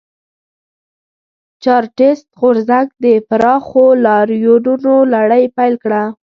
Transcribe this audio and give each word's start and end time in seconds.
چارټېست 1.63 2.25
غورځنګ 2.39 2.87
د 3.03 3.05
پراخو 3.29 3.85
لاریونونو 4.05 4.93
لړۍ 5.13 5.43
پیل 5.57 5.73
کړه. 5.83 6.03